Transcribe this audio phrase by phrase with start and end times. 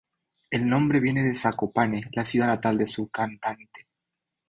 [0.49, 3.85] El nombre viene de Zakopane, la ciudad natal de su cantante.